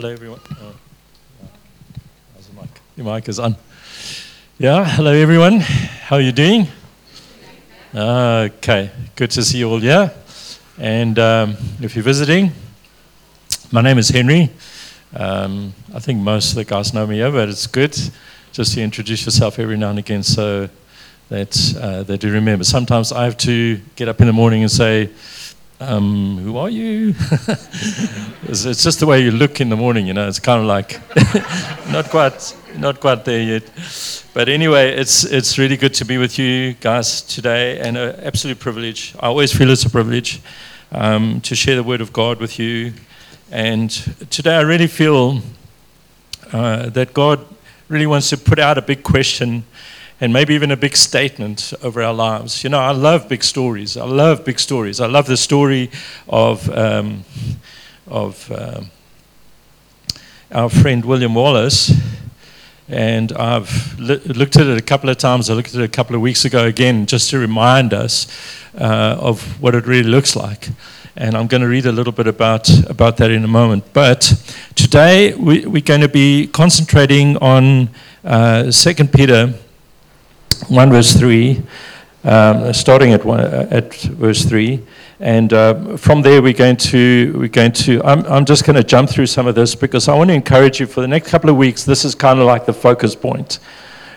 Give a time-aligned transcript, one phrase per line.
[0.00, 0.38] Hello, everyone.
[0.52, 0.74] Oh,
[2.32, 2.70] how's the mic?
[2.94, 3.56] Your mic is on.
[4.56, 5.58] Yeah, hello, everyone.
[5.58, 6.68] How are you doing?
[7.92, 10.12] Okay, good to see you all here.
[10.78, 12.52] And um, if you're visiting,
[13.72, 14.50] my name is Henry.
[15.16, 17.98] Um, I think most of the guys know me here, but it's good
[18.52, 20.68] just to introduce yourself every now and again so
[21.28, 22.62] that uh, they do remember.
[22.62, 25.10] Sometimes I have to get up in the morning and say,
[25.80, 27.14] um, who are you?
[28.48, 30.26] it's, it's, just the way you look in the morning, you know.
[30.26, 31.00] It's kind of like
[31.92, 33.62] not quite, not quite there yet.
[34.34, 38.58] But anyway, it's it's really good to be with you guys today, and an absolute
[38.58, 39.14] privilege.
[39.20, 40.40] I always feel it's a privilege
[40.90, 42.92] um, to share the Word of God with you.
[43.52, 43.90] And
[44.30, 45.42] today, I really feel
[46.52, 47.46] uh, that God
[47.88, 49.64] really wants to put out a big question
[50.20, 52.64] and maybe even a big statement over our lives.
[52.64, 53.96] You know, I love big stories.
[53.96, 55.00] I love big stories.
[55.00, 55.90] I love the story
[56.28, 57.24] of, um,
[58.06, 58.82] of uh,
[60.50, 61.92] our friend William Wallace.
[62.88, 65.50] And I've li- looked at it a couple of times.
[65.50, 68.26] I looked at it a couple of weeks ago again, just to remind us
[68.76, 70.68] uh, of what it really looks like.
[71.14, 73.84] And I'm going to read a little bit about, about that in a moment.
[73.92, 74.34] But
[74.74, 77.90] today we, are going to be concentrating on
[78.24, 79.54] uh, 2 Peter
[80.68, 81.62] 1 verse 3,
[82.24, 84.82] um, starting at, one, at verse 3.
[85.20, 88.84] And uh, from there, we're going to, we're going to I'm, I'm just going to
[88.84, 91.50] jump through some of this because I want to encourage you for the next couple
[91.50, 91.84] of weeks.
[91.84, 93.58] This is kind of like the focus point.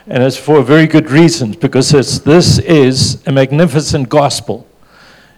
[0.08, 4.67] And it's for very good reasons because it's, this is a magnificent gospel.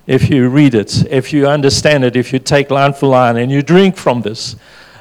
[0.05, 3.51] If you read it, if you understand it, if you take line for line and
[3.51, 4.57] you drink from this,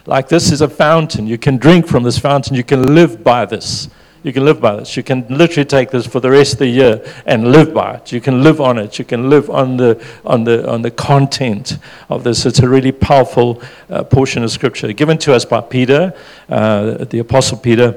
[0.06, 3.44] like this is a fountain, you can drink from this fountain, you can live by
[3.46, 3.88] this.
[4.22, 4.96] You can live by this.
[4.96, 8.12] You can literally take this for the rest of the year and live by it.
[8.12, 8.98] You can live on it.
[8.98, 11.78] You can live on the, on the, on the content
[12.08, 12.46] of this.
[12.46, 16.14] It's a really powerful uh, portion of Scripture given to us by Peter,
[16.48, 17.96] uh, the Apostle Peter.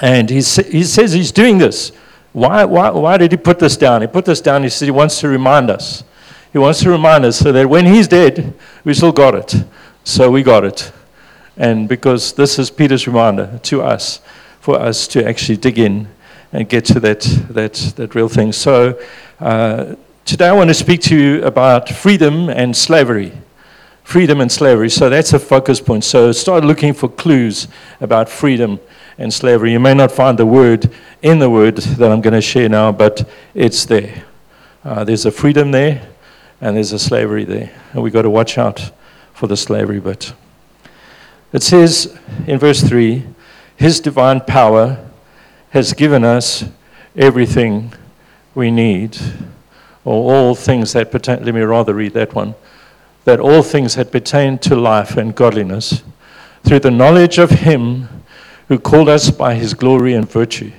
[0.00, 1.92] And he, he says he's doing this.
[2.32, 4.00] Why, why, why did he put this down?
[4.00, 6.02] He put this down, he said he wants to remind us.
[6.52, 8.54] He wants to remind us so that when he's dead,
[8.84, 9.54] we still got it.
[10.04, 10.92] So we got it.
[11.58, 14.20] And because this is Peter's reminder to us
[14.66, 16.08] for us to actually dig in
[16.52, 18.50] and get to that, that, that real thing.
[18.50, 19.00] So,
[19.38, 19.94] uh,
[20.24, 23.30] today I want to speak to you about freedom and slavery.
[24.02, 24.90] Freedom and slavery.
[24.90, 26.02] So, that's a focus point.
[26.02, 27.68] So, start looking for clues
[28.00, 28.80] about freedom
[29.18, 29.70] and slavery.
[29.70, 30.90] You may not find the word
[31.22, 34.24] in the word that I'm going to share now, but it's there.
[34.82, 36.08] Uh, there's a freedom there,
[36.60, 37.70] and there's a slavery there.
[37.92, 38.90] And we've got to watch out
[39.32, 40.32] for the slavery bit.
[41.52, 43.35] It says in verse 3
[43.76, 45.04] his divine power
[45.70, 46.64] has given us
[47.14, 47.92] everything
[48.54, 49.18] we need,
[50.04, 52.54] or all things that pertain, let me rather read that one,
[53.24, 56.02] that all things that pertain to life and godliness,
[56.64, 58.08] through the knowledge of Him
[58.68, 60.72] who called us by His glory and virtue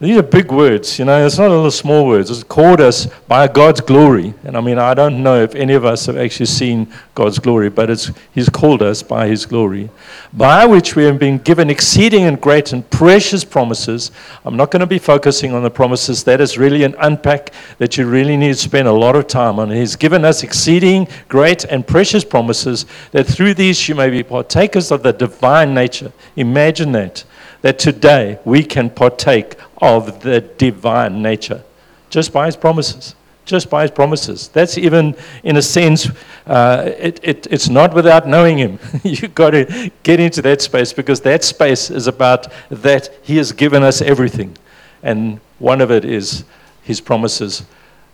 [0.00, 2.30] these are big words, you know, it's not a little small words.
[2.30, 4.32] It's called us by God's glory.
[4.44, 6.86] And I mean, I don't know if any of us have actually seen
[7.16, 9.90] God's glory, but it's, He's called us by His glory,
[10.32, 14.12] by which we have been given exceeding and great and precious promises.
[14.44, 16.22] I'm not going to be focusing on the promises.
[16.22, 19.58] That is really an unpack that you really need to spend a lot of time
[19.58, 19.68] on.
[19.68, 24.92] He's given us exceeding great and precious promises that through these you may be partakers
[24.92, 26.12] of the divine nature.
[26.36, 27.24] Imagine that
[27.62, 31.62] that today we can partake of the divine nature
[32.10, 33.14] just by his promises.
[33.44, 34.48] Just by his promises.
[34.48, 36.08] That's even, in a sense,
[36.46, 38.78] uh, it, it, it's not without knowing him.
[39.02, 43.52] You've got to get into that space because that space is about that he has
[43.52, 44.56] given us everything.
[45.02, 46.44] And one of it is
[46.82, 47.64] his promises.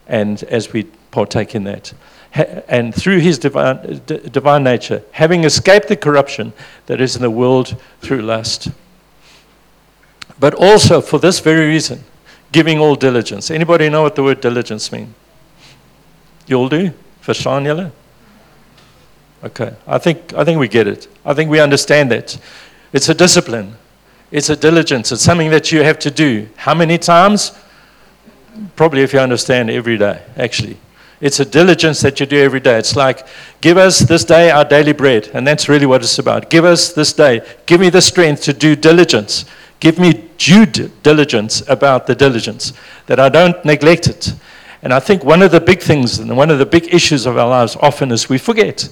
[0.07, 1.93] And as we partake in that,
[2.69, 6.53] and through his divine, divine nature, having escaped the corruption
[6.87, 8.69] that is in the world through lust
[10.39, 12.05] but also for this very reason,
[12.53, 13.51] giving all diligence.
[13.51, 15.15] Anybody know what the word diligence means?
[16.47, 16.93] You all do?
[17.23, 17.91] Verstaan julle?
[19.43, 21.09] Okay, I think, I think we get it.
[21.25, 22.39] I think we understand that.
[22.93, 23.75] It's a discipline.
[24.31, 25.13] It's a diligence.
[25.13, 26.49] It's something that you have to do.
[26.57, 27.53] How many times?
[28.75, 30.79] Probably if you understand every day, actually.
[31.21, 32.79] It's a diligence that you do every day.
[32.79, 33.27] It's like,
[33.61, 35.31] give us this day our daily bread.
[35.35, 36.51] And that's really what it's about.
[36.51, 37.41] Give us this day.
[37.67, 39.45] Give me the strength to do diligence.
[39.81, 42.73] Give me due diligence about the diligence,
[43.07, 44.35] that I don't neglect it.
[44.83, 47.39] And I think one of the big things and one of the big issues of
[47.39, 48.89] our lives often is we forget.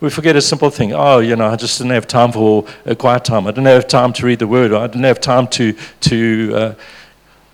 [0.00, 0.92] We forget a simple thing.
[0.92, 3.46] Oh, you know, I just didn't have time for a quiet time.
[3.46, 4.72] I didn't have time to read the word.
[4.72, 6.74] I didn't have time to, to uh,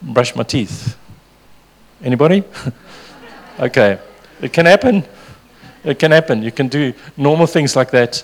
[0.03, 0.97] brush my teeth.
[2.03, 2.45] Anybody?
[3.61, 3.99] okay.
[4.41, 5.05] It can happen.
[5.85, 6.43] It can happen.
[6.43, 8.23] You can do normal things like that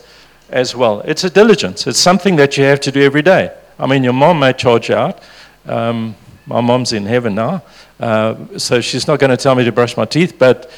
[0.49, 1.01] as well.
[1.01, 1.87] It's a diligence.
[1.87, 3.53] It's something that you have to do every day.
[3.79, 5.21] I mean, your mom may charge out.
[5.67, 6.15] Um,
[6.47, 7.63] my mom's in heaven now,
[7.99, 10.71] uh, so she's not going to tell me to brush my teeth, but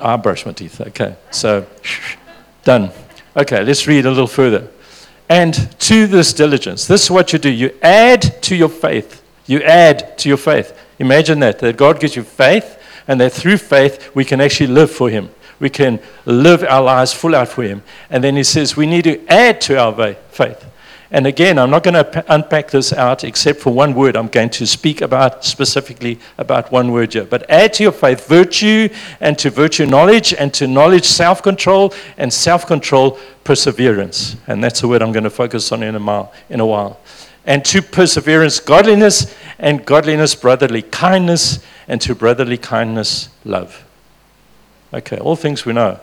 [0.00, 0.80] I brush my teeth.
[0.80, 1.64] Okay, so
[2.64, 2.90] done.
[3.36, 4.68] Okay, let's read a little further.
[5.28, 7.50] And to this diligence, this is what you do.
[7.50, 9.22] You add to your faith.
[9.46, 10.76] You add to your faith.
[10.98, 14.90] Imagine that, that God gives you faith, and that through faith we can actually live
[14.90, 15.30] for Him
[15.62, 17.84] we can live our lives full out for Him.
[18.10, 20.66] And then He says we need to add to our faith.
[21.14, 24.16] And again, I'm not going to unpack this out except for one word.
[24.16, 27.26] I'm going to speak about specifically about one word here.
[27.26, 28.88] But add to your faith virtue,
[29.20, 34.36] and to virtue knowledge, and to knowledge self control, and self control perseverance.
[34.46, 36.98] And that's the word I'm going to focus on in a, mile, in a while.
[37.44, 43.84] And to perseverance, godliness, and godliness, brotherly kindness, and to brotherly kindness, love.
[44.94, 46.00] Okay, all things we know.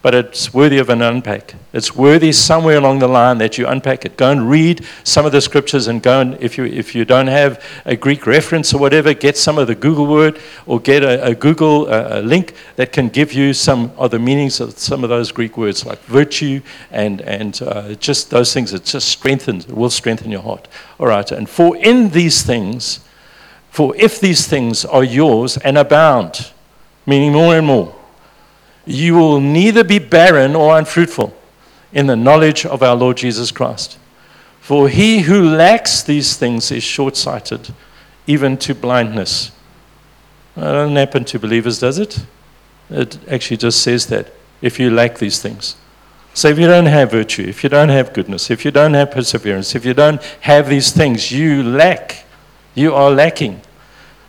[0.00, 1.54] But it's worthy of an unpack.
[1.72, 4.16] It's worthy somewhere along the line that you unpack it.
[4.16, 7.26] Go and read some of the scriptures and go and, if you, if you don't
[7.26, 11.24] have a Greek reference or whatever, get some of the Google word or get a,
[11.24, 15.02] a Google uh, a link that can give you some of the meanings of some
[15.02, 16.60] of those Greek words like virtue
[16.92, 18.72] and, and uh, just those things.
[18.72, 20.68] It just strengthens, it will strengthen your heart.
[21.00, 23.00] All right, and for in these things,
[23.70, 26.52] for if these things are yours and abound,
[27.04, 27.97] meaning more and more,
[28.88, 31.34] you will neither be barren or unfruitful
[31.92, 33.98] in the knowledge of our Lord Jesus Christ.
[34.60, 37.72] For he who lacks these things is short sighted,
[38.26, 39.52] even to blindness.
[40.56, 42.24] It doesn't happen to believers, does it?
[42.90, 45.76] It actually just says that if you lack these things.
[46.34, 49.10] So if you don't have virtue, if you don't have goodness, if you don't have
[49.10, 52.24] perseverance, if you don't have these things, you lack.
[52.74, 53.60] You are lacking.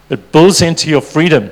[0.09, 1.51] It builds into your freedom.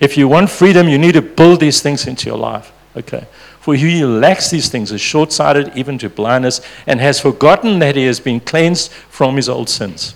[0.00, 2.72] If you want freedom, you need to build these things into your life.
[2.96, 3.26] Okay.
[3.60, 7.78] For he who lacks these things is short sighted even to blindness and has forgotten
[7.80, 10.14] that he has been cleansed from his old sins.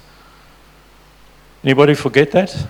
[1.62, 2.66] Anybody forget that?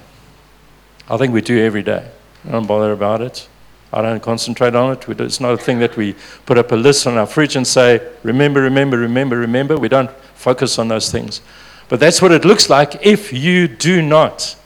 [1.08, 2.08] I think we do every day.
[2.46, 3.48] I don't bother about it.
[3.92, 5.08] I don't concentrate on it.
[5.20, 6.16] It's not a thing that we
[6.46, 9.78] put up a list on our fridge and say, remember, remember, remember, remember.
[9.78, 11.40] We don't focus on those things.
[11.88, 14.56] But that's what it looks like if you do not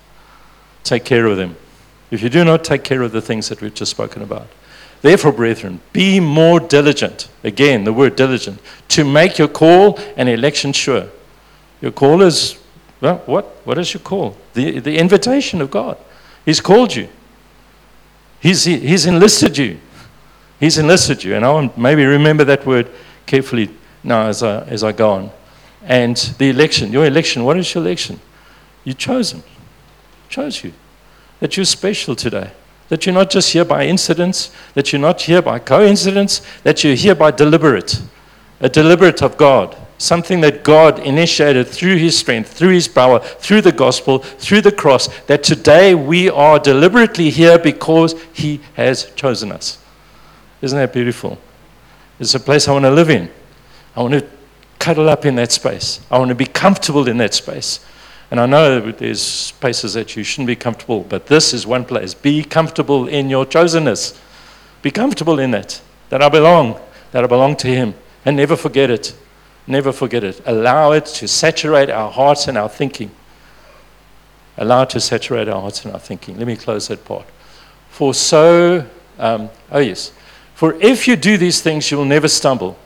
[0.82, 1.56] take care of them
[2.10, 4.46] if you do not take care of the things that we've just spoken about.
[5.00, 7.28] Therefore, brethren, be more diligent.
[7.44, 8.60] Again, the word diligent.
[8.88, 11.08] To make your call and election sure.
[11.80, 12.58] Your call is,
[13.00, 13.44] well, what?
[13.64, 14.36] What is your call?
[14.54, 15.96] The, the invitation of God.
[16.44, 17.08] He's called you,
[18.40, 19.78] He's, he's enlisted you.
[20.60, 21.34] He's enlisted you.
[21.34, 22.88] And I want maybe remember that word
[23.26, 23.70] carefully
[24.02, 25.30] now as I, as I go on.
[25.84, 28.20] And the election, your election, what is your election?
[28.84, 29.42] You chose Him,
[30.28, 30.72] chose you
[31.40, 32.50] that you're special today.
[32.88, 36.94] That you're not just here by incidents, that you're not here by coincidence, that you're
[36.94, 38.00] here by deliberate,
[38.60, 43.60] a deliberate of God, something that God initiated through His strength, through His power, through
[43.60, 49.52] the gospel, through the cross, that today we are deliberately here because He has chosen
[49.52, 49.78] us.
[50.62, 51.38] Isn't that beautiful?
[52.18, 53.30] It's a place I want to live in.
[53.94, 54.26] I want to
[54.78, 56.00] cuddle up in that space.
[56.10, 57.84] I want to be comfortable in that space.
[58.30, 62.12] And I know there's places that you shouldn't be comfortable, but this is one place.
[62.12, 64.18] Be comfortable in your chosenness.
[64.82, 65.80] Be comfortable in that,
[66.10, 66.78] that I belong,
[67.12, 67.94] that I belong to Him.
[68.24, 69.14] And never forget it.
[69.66, 70.42] Never forget it.
[70.44, 73.10] Allow it to saturate our hearts and our thinking.
[74.58, 76.36] Allow it to saturate our hearts and our thinking.
[76.36, 77.26] Let me close that part.
[77.88, 78.86] For so,
[79.18, 80.12] um, oh yes,
[80.54, 82.78] for if you do these things, you will never stumble.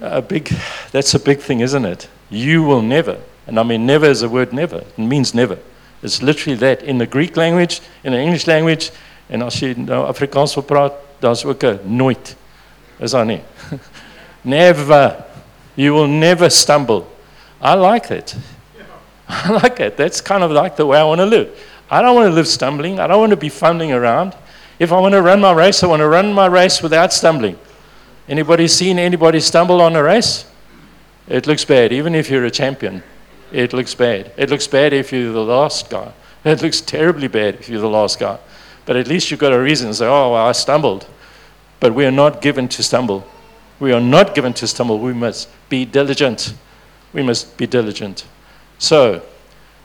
[0.00, 0.52] A big,
[0.90, 2.08] that's a big thing, isn't it?
[2.28, 4.78] You will never and I mean, never is a word never.
[4.78, 5.58] It means never.
[6.02, 6.82] It's literally that.
[6.82, 8.90] In the Greek language, in the English language,
[9.30, 12.36] en as jy nou Afrikaans wil praat, daar's 'n nooit.
[13.00, 13.40] Is daar nie?
[14.44, 15.24] never.
[15.76, 17.06] You will never stumble.
[17.60, 18.36] I like that.
[19.28, 19.96] I like it.
[19.96, 21.48] That's kind of like the way I want to live.
[21.90, 23.00] I don't want to live stumbling.
[23.00, 24.34] I don't want to be fumbling around.
[24.78, 27.56] If I want to run my race, I want to run my race without stumbling.
[28.28, 30.44] Anybody seen anybody stumble on a race?
[31.28, 33.02] It looks bad, even if you're a champion
[33.52, 34.32] it looks bad.
[34.36, 36.12] It looks bad if you're the last guy.
[36.44, 38.38] It looks terribly bad if you're the last guy.
[38.84, 41.06] But at least you've got a reason to say, oh, well, I stumbled.
[41.80, 43.26] But we are not given to stumble.
[43.80, 44.98] We are not given to stumble.
[44.98, 46.54] We must be diligent.
[47.12, 48.26] We must be diligent.
[48.78, 49.22] So,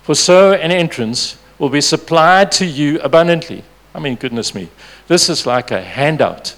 [0.03, 3.63] for so an entrance will be supplied to you abundantly.
[3.93, 4.69] I mean, goodness me.
[5.07, 6.55] This is like a handout.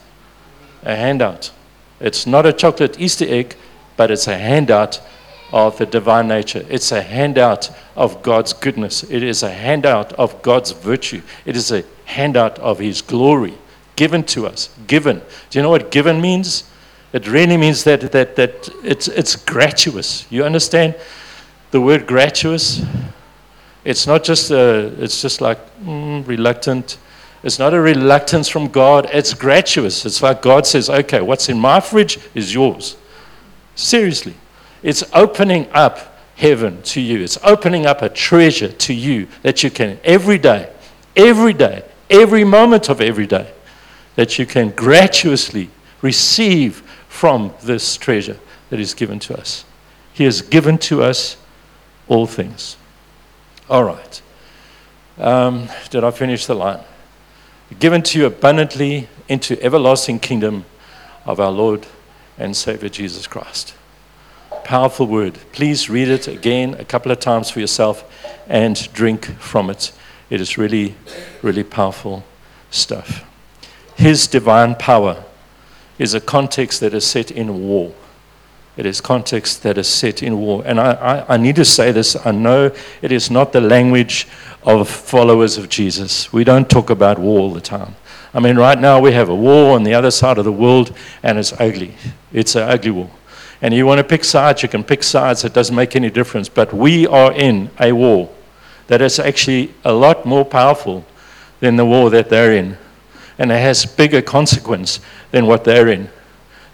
[0.84, 1.52] A handout.
[2.00, 3.56] It's not a chocolate Easter egg,
[3.98, 5.00] but it's a handout
[5.52, 6.66] of the divine nature.
[6.70, 9.04] It's a handout of God's goodness.
[9.04, 11.22] It is a handout of God's virtue.
[11.46, 13.54] It is a handout of His glory
[13.96, 14.70] given to us.
[14.88, 15.22] Given.
[15.50, 16.64] Do you know what given means?
[17.14, 20.26] It really means that, that, that it's, it's gratuitous.
[20.32, 20.96] You understand
[21.72, 22.82] the word gratuitous?
[23.84, 26.98] It's not just a, it's just like mm, reluctant.
[27.44, 29.10] It's not a reluctance from God.
[29.12, 30.06] It's gratuitous.
[30.06, 32.96] It's like God says, okay, what's in my fridge is yours.
[33.76, 34.36] Seriously.
[34.84, 37.22] It's opening up heaven to you.
[37.22, 40.72] It's opening up a treasure to you that you can every day,
[41.16, 43.52] every day, every moment of every day,
[44.16, 45.70] that you can gratuitously
[46.02, 49.66] receive from this treasure that is given to us.
[50.14, 51.38] He has given to us
[52.08, 52.76] all things.
[53.70, 54.22] All right.
[55.18, 56.80] Um, did I finish the line?
[57.80, 60.66] Given to you abundantly into everlasting kingdom
[61.26, 61.86] of our Lord
[62.38, 63.76] and Savior Jesus Christ.
[64.64, 65.38] Powerful word.
[65.52, 68.04] Please read it again a couple of times for yourself
[68.48, 69.92] and drink from it.
[70.30, 70.96] It is really,
[71.42, 72.24] really powerful
[72.70, 73.26] stuff.
[73.96, 75.24] His divine power
[76.00, 77.94] is a context that is set in war.
[78.78, 80.64] It is context that is set in war.
[80.66, 82.16] And I, I, I, need to say this.
[82.26, 84.28] I know it is not the language
[84.64, 86.32] of followers of Jesus.
[86.32, 87.96] We don't talk about war all the time.
[88.34, 90.96] I mean, right now we have a war on the other side of the world,
[91.22, 91.94] and it's ugly.
[92.32, 93.12] It's an ugly war.
[93.62, 95.44] And you want to pick sides, you can pick sides.
[95.44, 96.50] It doesn't make any difference.
[96.50, 98.30] But we are in a war
[98.88, 101.06] that is actually a lot more powerful
[101.60, 102.78] than the war that they're in
[103.42, 105.00] and it has bigger consequence
[105.32, 106.08] than what they're in.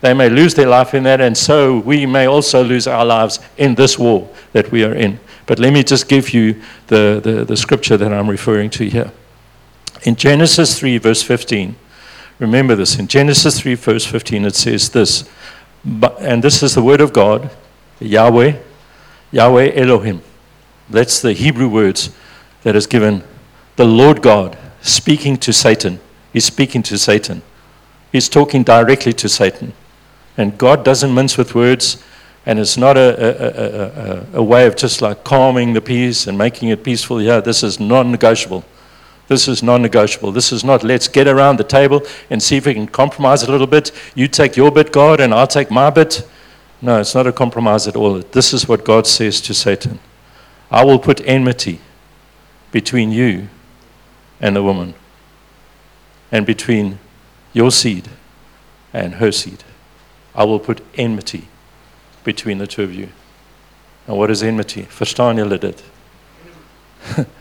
[0.02, 3.40] They may lose their life in that, and so we may also lose our lives
[3.56, 5.18] in this war that we are in.
[5.46, 9.14] But let me just give you the, the, the scripture that I'm referring to here.
[10.04, 11.74] In Genesis 3, verse 15,
[12.38, 13.00] remember this.
[13.00, 15.28] In Genesis 3, verse 15, it says this,
[15.88, 17.50] but, and this is the word of God,
[18.00, 18.58] Yahweh,
[19.32, 20.22] Yahweh Elohim.
[20.90, 22.16] That's the Hebrew words
[22.64, 23.24] that is given
[23.76, 26.00] the Lord God speaking to Satan
[26.38, 27.42] He's speaking to Satan.
[28.12, 29.74] He's talking directly to Satan.
[30.38, 32.04] And God doesn't mince with words,
[32.46, 36.38] and it's not a, a, a, a, way of just like calming the peace and
[36.38, 37.20] making it peaceful.
[37.20, 38.64] Yeah, this is non negotiable.
[39.28, 40.32] This is non negotiable.
[40.32, 43.52] This is not let's get around the table and see if we can compromise a
[43.52, 43.92] little bit.
[44.16, 46.28] You take your bit, God, and I'll take my bit.
[46.82, 48.20] No, it's not a compromise at all.
[48.20, 50.00] This is what God says to Satan
[50.70, 51.80] I will put enmity
[52.72, 53.50] between you
[54.40, 54.94] and the woman
[56.32, 57.00] and between
[57.54, 58.10] your seed
[58.94, 59.64] and her seed.
[60.36, 61.48] I will put enmity
[62.24, 63.10] between the two of you.
[64.06, 64.84] And what is enmity?
[64.84, 65.84] Verstaan julle dit?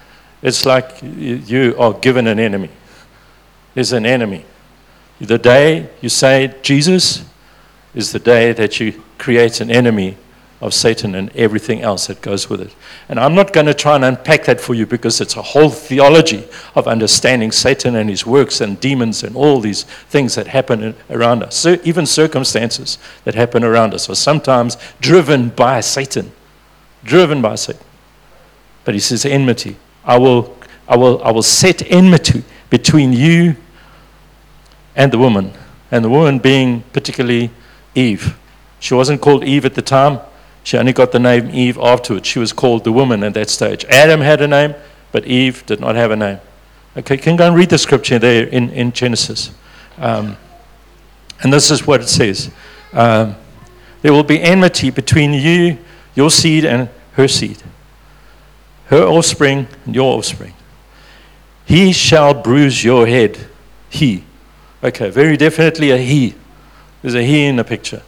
[0.47, 2.71] it's like you are given an enemy.
[3.75, 4.45] There's an enemy.
[5.21, 7.25] The day you say Jesus
[7.97, 10.17] is the day that you create an enemy
[10.61, 12.73] of Satan and everything else that goes with it.
[13.09, 15.69] And I'm not going to try and unpack that for you because it's a whole
[15.69, 20.95] theology of understanding Satan and his works and demons and all these things that happen
[21.11, 21.57] around us.
[21.57, 26.31] So even circumstances that happen around us are sometimes driven by Satan.
[27.03, 27.85] Driven by Satan.
[28.85, 29.77] But he says enmity.
[30.07, 30.57] I will,
[30.89, 33.57] I will, I will set enmity between you
[34.95, 35.53] and the woman.
[35.91, 37.51] And the woman being particularly
[37.95, 38.37] Eve.
[38.81, 40.21] She wasn't called Eve at the time.
[40.63, 42.27] She only got the name Eve afterwards.
[42.27, 43.85] She was called the woman at that stage.
[43.87, 44.75] Adam had a name,
[45.13, 46.41] but Eve did not have a name.
[46.97, 49.51] Okay, you can go and read the scripture there in, in Genesis.
[49.99, 50.37] Um,
[51.43, 52.51] and this is what it says
[52.93, 53.37] um,
[54.03, 55.79] There will be enmity between you,
[56.15, 57.63] your seed, and her seed,
[58.87, 60.55] her offspring, and your offspring.
[61.65, 63.39] He shall bruise your head.
[63.89, 64.25] He.
[64.83, 66.35] Okay, very definitely a he.
[67.03, 68.03] There's a he in the picture.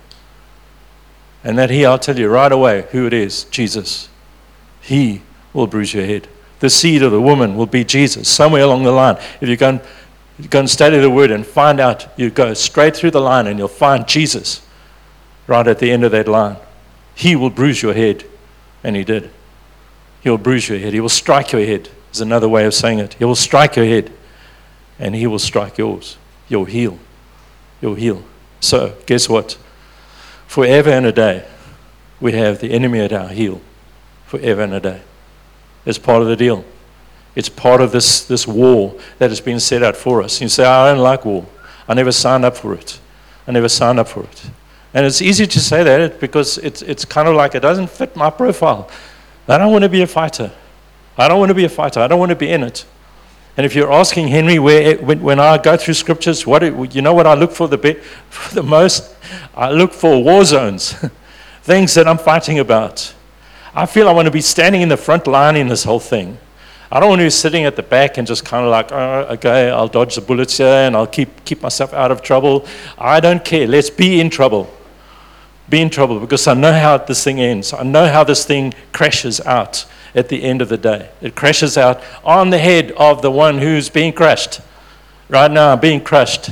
[1.44, 4.08] And that He, I'll tell you right away who it is Jesus.
[4.80, 6.28] He will bruise your head.
[6.60, 9.16] The seed of the woman will be Jesus, somewhere along the line.
[9.40, 9.80] If you go and,
[10.38, 13.46] you go and study the word and find out, you go straight through the line
[13.46, 14.62] and you'll find Jesus
[15.46, 16.56] right at the end of that line.
[17.14, 18.24] He will bruise your head.
[18.84, 19.30] And He did.
[20.28, 20.92] He will bruise your head.
[20.92, 23.14] He will strike your head, is another way of saying it.
[23.14, 24.12] He will strike your head
[24.98, 26.18] and He will strike yours.
[26.50, 26.98] You'll heal.
[27.80, 28.22] You'll heal.
[28.60, 29.56] So, guess what?
[30.46, 31.46] forever and a day,
[32.20, 33.62] we have the enemy at our heel
[34.26, 35.00] forever and a day.
[35.86, 36.62] It's part of the deal.
[37.34, 40.42] It's part of this, this war that has been set out for us.
[40.42, 41.46] You say, I don't like war.
[41.88, 43.00] I never signed up for it.
[43.46, 44.50] I never signed up for it.
[44.92, 48.14] And it's easy to say that because it's, it's kind of like it doesn't fit
[48.14, 48.90] my profile.
[49.48, 50.52] I don't want to be a fighter.
[51.16, 52.00] I don't want to be a fighter.
[52.00, 52.84] I don't want to be in it.
[53.56, 56.62] And if you're asking Henry, where, when, when I go through scriptures, what
[56.94, 57.94] you know what I look for the, be,
[58.30, 59.16] for the most?
[59.54, 60.94] I look for war zones,
[61.62, 63.14] things that I'm fighting about.
[63.74, 66.38] I feel I want to be standing in the front line in this whole thing.
[66.90, 69.34] I don't want to be sitting at the back and just kind of like, oh,
[69.34, 72.64] okay, I'll dodge the bullets here and I'll keep, keep myself out of trouble.
[72.96, 73.66] I don't care.
[73.66, 74.72] Let's be in trouble.
[75.68, 77.72] Be in trouble because I know how this thing ends.
[77.72, 79.84] I know how this thing crashes out
[80.14, 81.10] at the end of the day.
[81.20, 84.60] It crashes out on the head of the one who's being crushed.
[85.28, 86.50] Right now, I'm being crushed.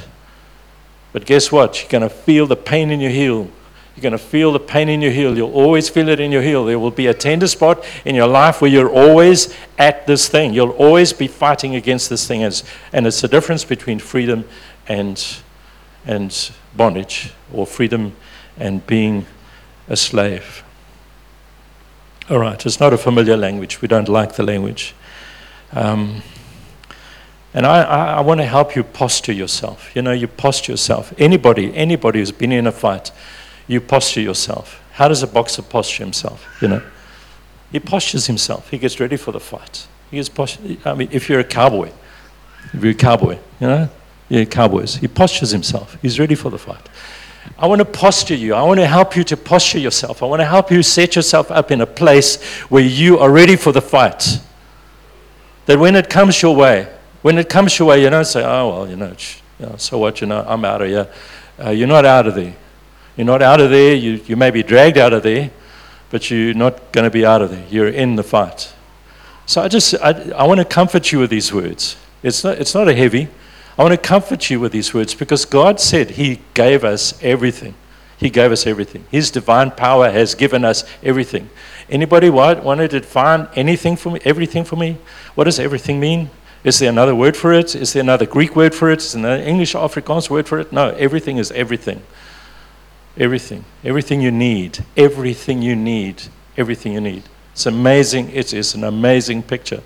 [1.12, 1.80] But guess what?
[1.80, 3.50] You're going to feel the pain in your heel.
[3.94, 5.34] You're going to feel the pain in your heel.
[5.34, 6.66] You'll always feel it in your heel.
[6.66, 10.52] There will be a tender spot in your life where you're always at this thing.
[10.52, 12.42] You'll always be fighting against this thing.
[12.42, 14.44] And it's the difference between freedom
[14.86, 15.38] and,
[16.04, 18.14] and bondage, or freedom
[18.58, 19.26] and being
[19.88, 20.62] a slave.
[22.28, 23.80] All right, it's not a familiar language.
[23.80, 24.94] We don't like the language.
[25.72, 26.22] Um,
[27.54, 29.94] and I, I, I want to help you posture yourself.
[29.94, 31.12] You know, you posture yourself.
[31.18, 33.12] Anybody, anybody who's been in a fight,
[33.66, 34.82] you posture yourself.
[34.92, 36.46] How does a boxer posture himself?
[36.60, 36.82] You know,
[37.70, 38.70] he postures himself.
[38.70, 39.86] He gets ready for the fight.
[40.10, 40.76] He gets posture.
[40.84, 41.92] I mean, if you're a cowboy,
[42.72, 43.88] if you're a cowboy, you know,
[44.28, 44.96] you're cowboys.
[44.96, 45.96] He postures himself.
[46.02, 46.88] He's ready for the fight.
[47.58, 48.54] I want to posture you.
[48.54, 50.22] I want to help you to posture yourself.
[50.22, 53.56] I want to help you set yourself up in a place where you are ready
[53.56, 54.40] for the fight.
[55.66, 58.68] That when it comes your way, when it comes your way, you don't say, oh,
[58.68, 59.14] well, you know,
[59.58, 61.08] you know so what, you know, I'm out of here.
[61.58, 62.54] Uh, you're not out of there.
[63.16, 63.94] You're not out of there.
[63.94, 65.50] You, you may be dragged out of there,
[66.10, 67.64] but you're not going to be out of there.
[67.70, 68.72] You're in the fight.
[69.46, 71.96] So I just, I, I want to comfort you with these words.
[72.22, 73.28] It's not, it's not a heavy.
[73.78, 77.74] I want to comfort you with these words because God said He gave us everything.
[78.16, 79.04] He gave us everything.
[79.10, 81.50] His divine power has given us everything.
[81.90, 84.96] Anybody want, wanted to find anything for me, everything for me?
[85.34, 86.30] What does everything mean?
[86.64, 87.74] Is there another word for it?
[87.74, 89.00] Is there another Greek word for it?
[89.00, 90.72] Is there another English Afrikaans word for it?
[90.72, 92.02] No, everything is everything.
[93.18, 93.64] Everything.
[93.84, 94.84] Everything you need.
[94.96, 96.22] Everything you need.
[96.56, 97.24] Everything you need.
[97.52, 98.30] It's amazing.
[98.32, 99.82] It is an amazing picture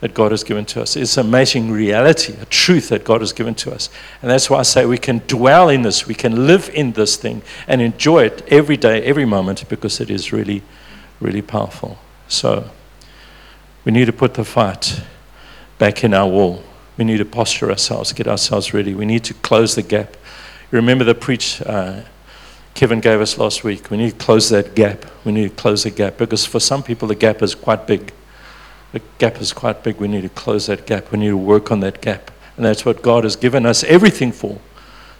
[0.00, 0.96] that God has given to us.
[0.96, 3.90] It's an amazing reality, a truth that God has given to us.
[4.22, 7.16] And that's why I say we can dwell in this, we can live in this
[7.16, 10.62] thing and enjoy it every day, every moment, because it is really,
[11.20, 11.98] really powerful.
[12.28, 12.70] So
[13.84, 15.02] we need to put the fight
[15.78, 16.62] back in our wall.
[16.96, 18.94] We need to posture ourselves, get ourselves ready.
[18.94, 20.16] We need to close the gap.
[20.72, 22.02] You remember the preach uh,
[22.74, 23.90] Kevin gave us last week?
[23.90, 25.04] We need to close that gap.
[25.24, 28.12] We need to close the gap because for some people the gap is quite big.
[28.92, 29.96] The gap is quite big.
[29.96, 31.12] We need to close that gap.
[31.12, 32.30] We need to work on that gap.
[32.56, 34.58] And that's what God has given us everything for.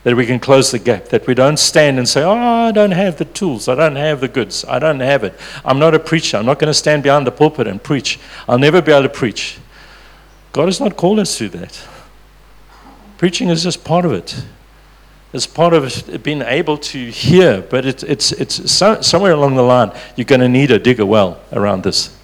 [0.03, 1.07] That we can close the gap.
[1.07, 3.69] That we don't stand and say, Oh, I don't have the tools.
[3.69, 4.65] I don't have the goods.
[4.65, 5.35] I don't have it.
[5.65, 6.39] I'm not a preacher.
[6.39, 8.19] I'm not going to stand behind the pulpit and preach.
[8.49, 9.59] I'll never be able to preach.
[10.53, 11.87] God has not called us to that.
[13.19, 14.43] Preaching is just part of it.
[15.33, 19.63] It's part of being able to hear, but it, it's, it's so, somewhere along the
[19.63, 22.17] line, you're going to need a digger well around this.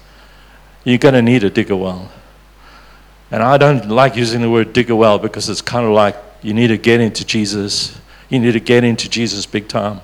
[0.87, 2.09] You're going to need to dig a well.
[3.29, 6.53] And I don't like using the word digger well because it's kind of like you
[6.53, 7.99] need to get into Jesus.
[8.29, 9.99] You need to get into Jesus big time.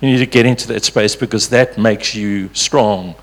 [0.00, 3.14] You need to get into that space because that makes you strong.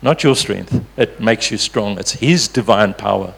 [0.00, 1.98] Not your strength, it makes you strong.
[1.98, 3.34] It's His divine power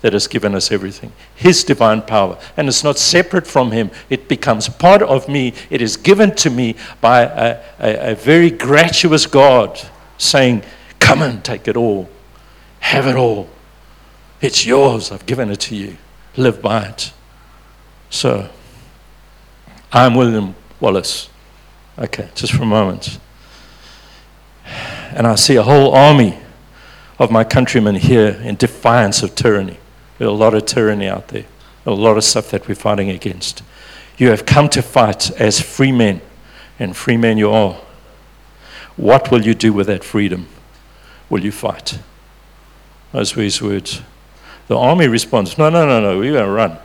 [0.00, 1.12] that has given us everything.
[1.34, 2.38] His divine power.
[2.56, 5.52] And it's not separate from Him, it becomes part of me.
[5.68, 9.78] It is given to me by a, a, a very gratuitous God
[10.16, 10.62] saying,
[11.00, 12.08] Come and take it all.
[12.80, 13.48] Have it all.
[14.40, 15.10] It's yours.
[15.10, 15.96] I've given it to you.
[16.36, 17.12] Live by it.
[18.10, 18.48] So,
[19.92, 21.28] I'm William Wallace.
[21.98, 23.18] Okay, just for a moment.
[24.64, 26.38] And I see a whole army
[27.18, 29.78] of my countrymen here in defiance of tyranny.
[30.18, 31.46] There's a lot of tyranny out there,
[31.86, 33.62] a lot of stuff that we're fighting against.
[34.18, 36.20] You have come to fight as free men,
[36.78, 37.80] and free men you are.
[38.96, 40.48] What will you do with that freedom?
[41.28, 41.98] Will you fight?
[43.12, 44.02] Those were his words.
[44.68, 46.78] The army responds, No, no, no, no, we're going to run.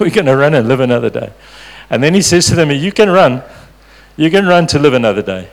[0.00, 1.32] we're going to run and live another day.
[1.90, 3.42] And then he says to them, You can run.
[4.16, 5.48] You can run to live another day.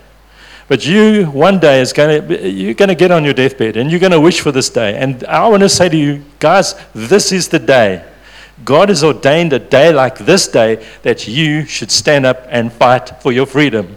[0.67, 3.91] But you, one day, is going to, you're going to get on your deathbed and
[3.91, 4.95] you're going to wish for this day.
[4.95, 8.03] And I want to say to you, guys, this is the day.
[8.63, 13.21] God has ordained a day like this day that you should stand up and fight
[13.21, 13.95] for your freedom.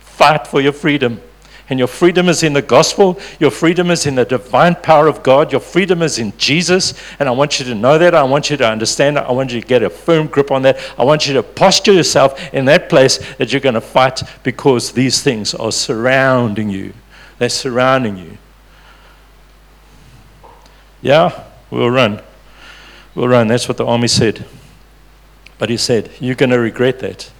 [0.00, 1.22] Fight for your freedom.
[1.68, 3.18] And your freedom is in the gospel.
[3.38, 5.52] Your freedom is in the divine power of God.
[5.52, 6.94] Your freedom is in Jesus.
[7.18, 8.14] And I want you to know that.
[8.14, 9.26] I want you to understand that.
[9.26, 10.78] I want you to get a firm grip on that.
[10.98, 14.92] I want you to posture yourself in that place that you're going to fight because
[14.92, 16.92] these things are surrounding you.
[17.38, 18.38] They're surrounding you.
[21.00, 22.22] Yeah, we'll run.
[23.14, 23.48] We'll run.
[23.48, 24.44] That's what the army said.
[25.58, 27.30] But he said, You're going to regret that.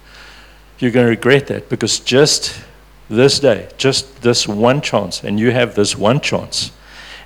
[0.79, 2.61] You're going to regret that because just
[3.09, 6.71] this day, just this one chance, and you have this one chance.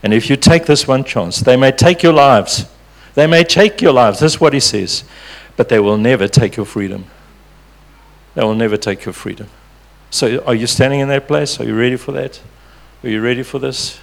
[0.04, 2.66] And if you take this one chance, they may take your lives.
[3.16, 4.20] They may take your lives.
[4.20, 5.04] That's what he says.
[5.56, 7.06] But they will never take your freedom.
[8.36, 9.50] They will never take your freedom.
[10.12, 11.60] So, are you standing in that place?
[11.60, 12.40] Are you ready for that?
[13.04, 14.00] Are you ready for this?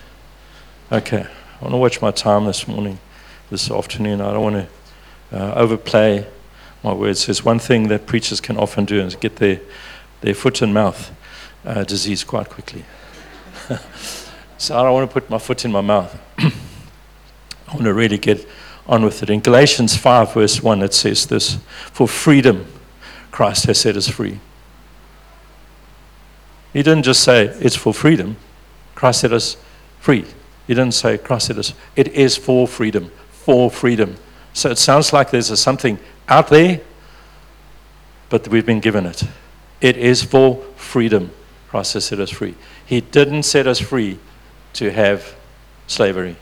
[0.91, 1.27] Okay.
[1.61, 2.99] I want to watch my time this morning,
[3.51, 4.21] this afternoon.
[4.21, 4.69] I don't want
[5.31, 6.27] to uh, overplay
[6.83, 7.27] my words.
[7.27, 9.61] There's one thing that preachers can often do is get their,
[10.21, 11.11] their foot and mouth
[11.65, 12.85] uh, disease quite quickly.
[14.59, 16.19] so I don't want to put my foot in my mouth.
[16.39, 16.53] I
[17.73, 18.47] want to really get
[18.87, 19.31] on with it.
[19.31, 21.59] In Galatians 5, verse 1, it says this
[21.93, 22.67] For freedom,
[23.31, 24.39] Christ has set us free.
[26.73, 28.37] He didn't just say it's for freedom,
[28.95, 29.57] Christ set us
[30.01, 30.25] free.
[30.67, 31.75] He didn't say Christ set us.
[31.95, 34.17] It is for freedom, for freedom.
[34.53, 35.99] So it sounds like there's a something
[36.29, 36.81] out there,
[38.29, 39.25] but we've been given it.
[39.81, 41.31] It is for freedom.
[41.75, 42.55] Christ has set us free.
[42.87, 44.21] He didn't set us free
[44.75, 45.35] to have
[45.89, 46.37] slavery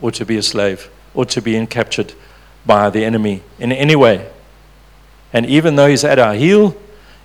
[0.00, 2.14] or to be a slave or to be captured
[2.64, 4.30] by the enemy in any way.
[5.32, 6.76] And even though he's at our heel,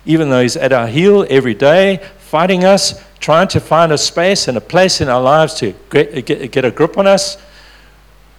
[0.04, 4.48] even though he's at our heel every day, fighting us, trying to find a space
[4.48, 7.36] and a place in our lives to get, get, get a grip on us,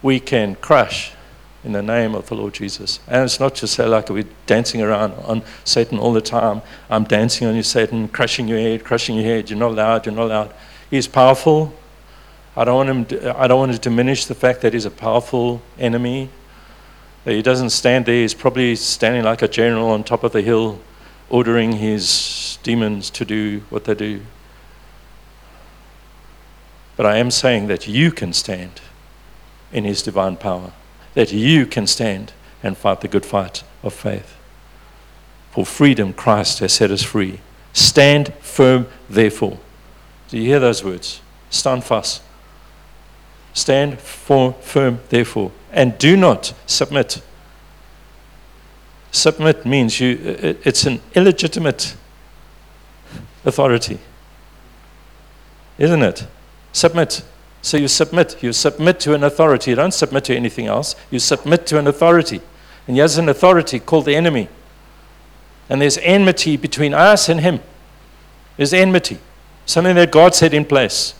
[0.02, 1.12] we can crush
[1.62, 3.00] in the name of the Lord Jesus.
[3.06, 6.62] And it's not just like we're dancing around on Satan all the time.
[6.88, 9.50] I'm dancing on you, Satan, crushing your head, crushing your head.
[9.50, 10.54] You're not allowed, you're not allowed.
[10.90, 11.74] He's powerful.
[12.56, 14.90] I don't, want him to, I don't want to diminish the fact that he's a
[14.90, 16.30] powerful enemy.
[17.24, 18.22] That he doesn't stand there.
[18.22, 20.80] He's probably standing like a general on top of the hill,
[21.28, 24.22] ordering his demons to do what they do.
[26.96, 28.80] But I am saying that you can stand
[29.72, 30.72] in his divine power
[31.14, 34.36] that you can stand and fight the good fight of faith.
[35.50, 37.40] For freedom, Christ has set us free.
[37.72, 39.58] Stand firm, therefore.
[40.28, 41.20] Do you hear those words?
[41.50, 42.22] Stand fast.
[43.52, 45.50] Stand for, firm, therefore.
[45.72, 47.20] And do not submit.
[49.10, 50.18] Submit means you,
[50.62, 51.96] it's an illegitimate
[53.44, 53.98] authority.
[55.78, 56.26] Isn't it?
[56.72, 57.24] Submit.
[57.62, 58.42] So you submit.
[58.42, 59.70] You submit to an authority.
[59.70, 60.94] You don't submit to anything else.
[61.10, 62.40] You submit to an authority.
[62.86, 64.48] And he has an authority called the enemy.
[65.68, 67.60] And there's enmity between us and him.
[68.56, 69.18] There's enmity.
[69.66, 71.14] Something that God set in place.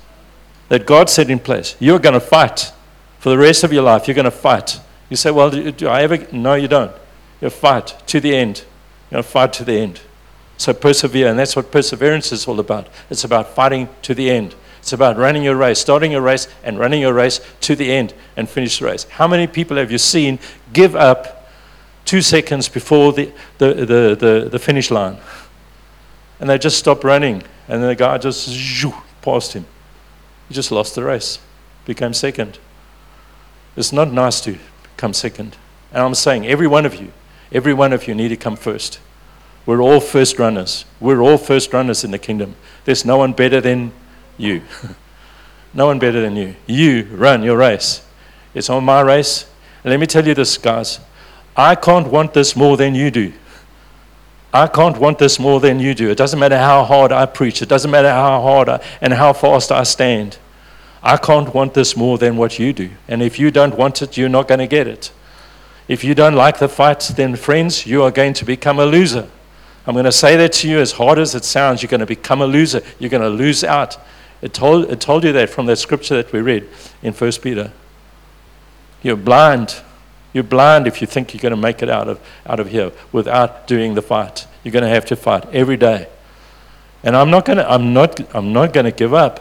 [0.69, 1.77] That God set in place.
[1.79, 2.73] You're going to fight
[3.19, 4.09] for the rest of your life.
[4.09, 4.81] You're going to fight.
[5.09, 6.27] You say, Well, do, do I ever?
[6.33, 6.93] No, you don't.
[7.41, 8.65] You fight to the end.
[9.11, 10.01] To fight to the end.
[10.57, 11.29] So persevere.
[11.29, 12.89] And that's what perseverance is all about.
[13.09, 14.55] It's about fighting to the end.
[14.81, 18.15] It's about running your race, starting your race, and running your race to the end
[18.37, 19.05] and finish the race.
[19.05, 20.39] How many people have you seen
[20.73, 21.49] give up
[22.05, 25.19] two seconds before the, the, the, the, the finish line?
[26.41, 29.67] And they just stop running, and the guy just zhoo, passed him.
[30.49, 31.39] He just lost the race,
[31.85, 32.59] became second.
[33.77, 34.59] It's not nice to
[34.97, 35.57] come second.
[35.93, 37.13] And I'm saying, every one of you,
[37.53, 38.99] every one of you need to come first.
[39.67, 40.87] We're all first runners.
[40.99, 42.57] We're all first runners in the kingdom.
[42.87, 43.93] There's no one better than
[44.41, 44.63] you.
[45.75, 46.57] no one better than you.
[46.67, 48.03] You run your race.
[48.55, 49.47] It's on my race.
[49.85, 51.01] And let me tell you this, guys.
[51.57, 53.33] I can't want this more than you do.
[54.53, 56.11] I can't want this more than you do.
[56.11, 59.33] It doesn't matter how hard I preach, it doesn't matter how hard I, and how
[59.33, 60.39] fast I stand.
[61.03, 62.91] I can't want this more than what you do.
[63.09, 65.13] And if you don't want it, you're not going to get it.
[65.89, 69.29] If you don't like the fight, then, friends, you are going to become a loser.
[69.87, 71.83] I'm going to say that to you as hard as it sounds.
[71.83, 72.83] You're going to become a loser.
[72.99, 73.97] You're going to lose out.
[74.43, 76.67] It told, it told you that from that scripture that we read
[77.03, 77.73] in 1 Peter.
[79.03, 79.83] You're blind.
[80.33, 82.93] You're blind if you think you're going to make it out of, out of here
[83.13, 84.47] without doing the fight.
[84.63, 86.09] You're going to have to fight every day.
[87.03, 89.37] And I'm not going to, I'm not, I'm not going to give up.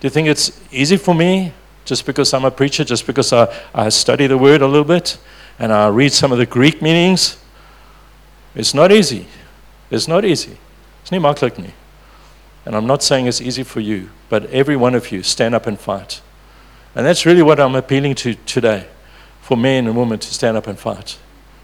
[0.00, 1.52] Do you think it's easy for me
[1.84, 5.18] just because I'm a preacher, just because I, I study the word a little bit
[5.58, 7.38] and I read some of the Greek meanings?
[8.54, 9.26] It's not easy.
[9.90, 10.58] It's not easy.
[11.02, 11.72] It's not makkelijk
[12.66, 15.66] and I'm not saying it's easy for you, but every one of you stand up
[15.66, 16.20] and fight.
[16.96, 18.88] And that's really what I'm appealing to today
[19.40, 21.18] for men and women to stand up and fight.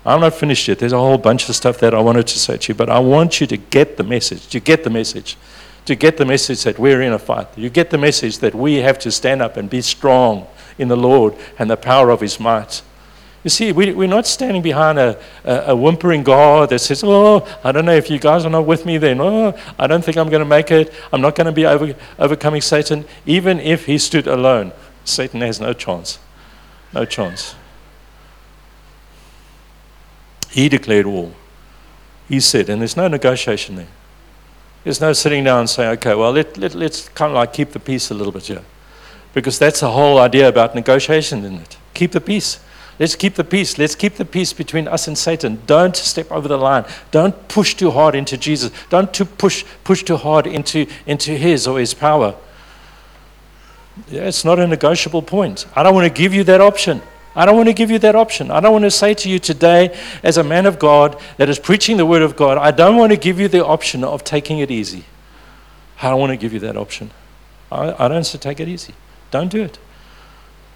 [0.07, 0.79] I'm not finished yet.
[0.79, 3.01] There's a whole bunch of stuff that I wanted to say to you, but I
[3.01, 4.47] want you to get the message.
[4.49, 5.37] To get the message.
[5.87, 7.49] To get the message that we're in a fight.
[7.59, 10.47] You get the message that we have to stand up and be strong
[10.79, 12.83] in the Lord and the power of His might.
[13.45, 17.47] You see, we, we're not standing behind a, a, a, whimpering God that says, Oh,
[17.65, 19.21] I don't know if you guys are not with me then.
[19.21, 20.93] Oh, I don't think I'm going to make it.
[21.13, 23.05] I'm not going to be over, overcoming Satan.
[23.27, 24.73] Even if he stood alone,
[25.05, 26.21] Satan has no chance.
[26.93, 27.57] No chance.
[30.51, 31.33] He declared war.
[32.29, 33.89] He said, and there's no negotiation there.
[34.85, 37.71] There's no sitting down and saying, okay, well, let, let, let's kind of like keep
[37.71, 38.63] the peace a little bit here.
[39.35, 41.77] Because that's the whole idea about negotiation, isn't it?
[41.95, 42.61] Keep the peace.
[43.03, 43.79] Let's keep the peace.
[43.79, 45.61] Let's keep the peace between us and Satan.
[45.67, 46.85] Don't step over the line.
[47.11, 48.71] Don't push too hard into Jesus.
[48.91, 52.37] Don't too push, push too hard into, into his or his power.
[54.09, 55.67] Yeah, it's not a negotiable point.
[55.75, 57.03] I don't want to give you that option.
[57.35, 58.53] I don't want to give you that option.
[58.53, 61.59] I don't want to say to you today, as a man of God that is
[61.59, 64.61] preaching the word of God, I don't want to give you the option of taking
[64.61, 65.07] it easy.
[66.01, 67.11] I don't want to give you that option.
[67.73, 68.95] I, I don't say take it easy.
[69.33, 69.81] Don't do it.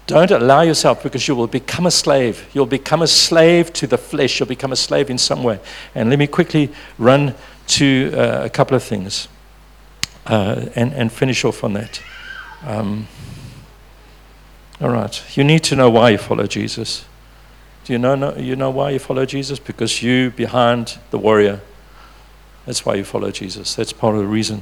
[0.07, 2.49] Don't allow yourself because you will become a slave.
[2.53, 4.39] You'll become a slave to the flesh.
[4.39, 5.59] You'll become a slave in some way.
[5.93, 7.35] And let me quickly run
[7.67, 9.27] to uh, a couple of things
[10.25, 12.01] uh, and, and finish off on that.
[12.63, 13.09] Um,
[14.79, 15.37] all right.
[15.37, 17.03] You need to know why you follow Jesus.
[17.83, 19.59] Do you know, know, you know why you follow Jesus?
[19.59, 21.59] Because you behind the warrior.
[22.65, 23.75] That's why you follow Jesus.
[23.75, 24.61] That's part of the reason.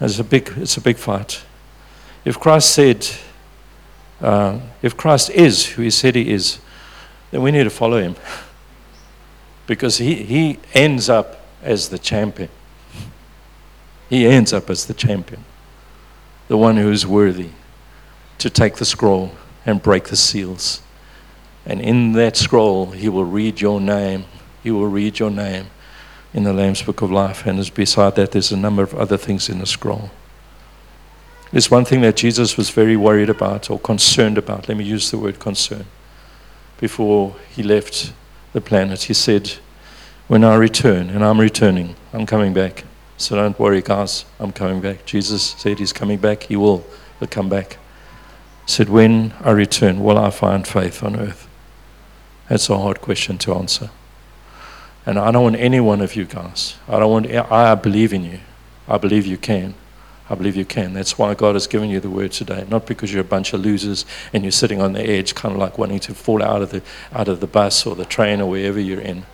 [0.00, 1.42] It's a big, it's a big fight.
[2.24, 3.06] If Christ said,
[4.22, 6.60] uh, if Christ is who he said he is,
[7.30, 8.16] then we need to follow him.
[9.66, 12.48] because he, he ends up as the champion.
[14.08, 15.44] He ends up as the champion,
[16.48, 17.50] the one who is worthy
[18.38, 19.32] to take the scroll
[19.64, 20.82] and break the seals.
[21.64, 24.24] And in that scroll, he will read your name.
[24.62, 25.66] He will read your name
[26.34, 27.46] in the Lamb's Book of Life.
[27.46, 30.10] And beside that, there's a number of other things in the scroll.
[31.52, 34.68] There's one thing that Jesus was very worried about or concerned about.
[34.68, 35.84] Let me use the word concern.
[36.78, 38.12] Before he left
[38.54, 39.52] the planet, he said,
[40.28, 42.84] When I return, and I'm returning, I'm coming back.
[43.18, 45.04] So don't worry, guys, I'm coming back.
[45.04, 46.44] Jesus said he's coming back.
[46.44, 46.84] He will.
[47.18, 47.76] He'll come back.
[48.64, 51.46] He said, When I return, will I find faith on earth?
[52.48, 53.90] That's a hard question to answer.
[55.04, 56.76] And I don't want any one of you guys.
[56.88, 58.40] I don't want, I believe in you.
[58.88, 59.74] I believe you can.
[60.30, 60.92] I believe you can.
[60.92, 62.64] That's why God has given you the word today.
[62.68, 65.60] Not because you're a bunch of losers and you're sitting on the edge, kind of
[65.60, 66.82] like wanting to fall out of the,
[67.12, 69.24] out of the bus or the train or wherever you're in.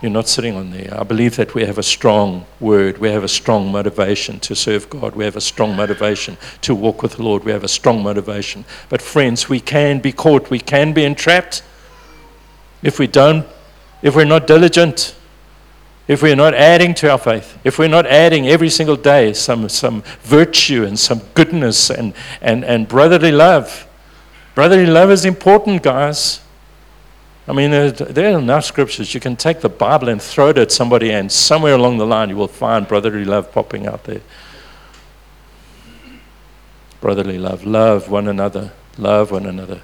[0.00, 0.92] You're not sitting on there.
[0.98, 2.98] I believe that we have a strong word.
[2.98, 5.14] We have a strong motivation to serve God.
[5.14, 7.44] We have a strong motivation to walk with the Lord.
[7.44, 8.64] We have a strong motivation.
[8.88, 10.50] But, friends, we can be caught.
[10.50, 11.62] We can be entrapped
[12.82, 13.46] if we don't,
[14.02, 15.14] if we're not diligent
[16.08, 19.68] if we're not adding to our faith, if we're not adding every single day some,
[19.68, 23.86] some virtue and some goodness and, and, and brotherly love,
[24.54, 26.40] brotherly love is important, guys.
[27.46, 29.14] I mean, there, there are enough scriptures.
[29.14, 32.28] You can take the Bible and throw it at somebody, and somewhere along the line,
[32.28, 34.20] you will find brotherly love popping out there.
[37.00, 37.64] Brotherly love.
[37.64, 38.72] Love one another.
[38.96, 39.80] Love one another.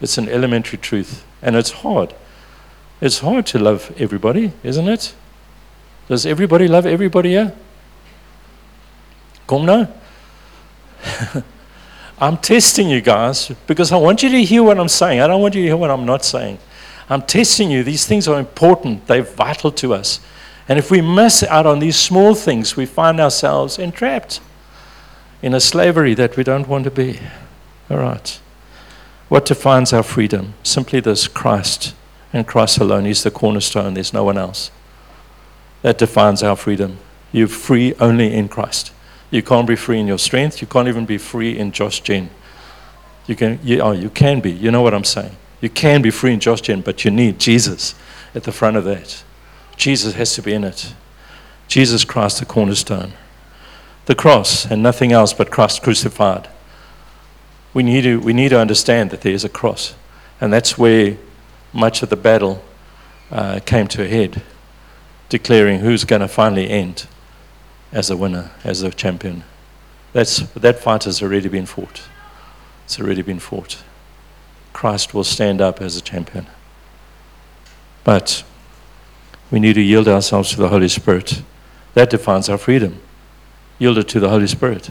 [0.00, 2.12] It's an elementary truth, and it's hard.
[3.04, 5.14] It's hard to love everybody, isn't it?
[6.08, 7.54] Does everybody love everybody here?
[9.46, 9.92] Come now.
[12.18, 15.20] I'm testing you guys because I want you to hear what I'm saying.
[15.20, 16.56] I don't want you to hear what I'm not saying.
[17.10, 17.84] I'm testing you.
[17.84, 20.20] These things are important, they're vital to us.
[20.66, 24.40] And if we miss out on these small things, we find ourselves entrapped
[25.42, 27.20] in a slavery that we don't want to be.
[27.90, 28.40] All right.
[29.28, 30.54] What defines our freedom?
[30.62, 31.94] Simply this Christ
[32.34, 33.04] and Christ alone.
[33.06, 34.70] He's the cornerstone, there's no one else.
[35.82, 36.98] That defines our freedom.
[37.32, 38.92] You're free only in Christ.
[39.30, 40.60] You can't be free in your strength.
[40.60, 42.30] You can't even be free in Josh Gen.
[43.26, 44.50] You can, you, oh, you can be.
[44.50, 45.34] You know what I'm saying.
[45.60, 47.94] You can be free in Josh Gen, but you need Jesus
[48.34, 49.22] at the front of that.
[49.76, 50.94] Jesus has to be in it.
[51.68, 53.12] Jesus Christ, the cornerstone.
[54.06, 56.48] The cross and nothing else but Christ crucified.
[57.72, 59.94] We need to, we need to understand that there is a cross.
[60.40, 61.16] And that's where
[61.74, 62.62] much of the battle
[63.30, 64.42] uh, came to a head,
[65.28, 67.06] declaring who's going to finally end
[67.92, 69.44] as a winner, as a champion.
[70.12, 72.02] That's, that fight has already been fought.
[72.84, 73.82] It's already been fought.
[74.72, 76.46] Christ will stand up as a champion.
[78.04, 78.44] But
[79.50, 81.42] we need to yield ourselves to the Holy Spirit.
[81.94, 83.00] That defines our freedom.
[83.78, 84.90] Yield it to the Holy Spirit.